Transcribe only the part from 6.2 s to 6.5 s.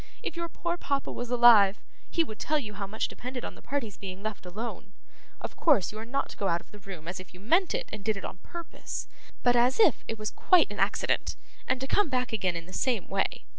to go